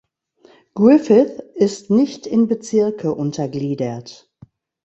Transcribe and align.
Griffith 0.73 1.39
ist 1.53 1.91
nicht 1.91 2.25
in 2.25 2.47
Bezirke 2.47 3.13
untergliedert. 3.13 4.31